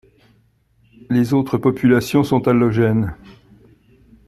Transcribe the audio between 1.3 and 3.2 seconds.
autres populations sont allogènes.